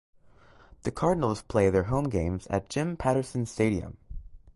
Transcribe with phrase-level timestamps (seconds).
[0.81, 3.97] The Cardinals play their home games at Jim Patterson Stadium.